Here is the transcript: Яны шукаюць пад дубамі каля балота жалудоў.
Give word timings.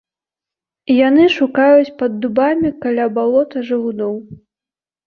Яны 1.07 1.27
шукаюць 1.35 1.95
пад 2.01 2.11
дубамі 2.25 2.69
каля 2.87 3.05
балота 3.21 3.57
жалудоў. 3.71 4.13